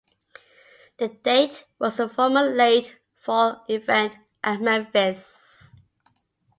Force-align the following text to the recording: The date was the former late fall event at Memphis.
The 0.97 1.09
date 1.09 1.65
was 1.77 1.97
the 1.97 2.09
former 2.09 2.41
late 2.41 2.95
fall 3.23 3.63
event 3.69 4.17
at 4.43 4.59
Memphis. 4.59 5.75